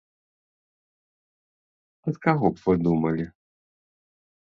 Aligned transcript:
Ад 2.13 2.19
каго 2.27 2.47
б 2.57 2.67
вы 2.67 2.73
думалі? 2.85 3.25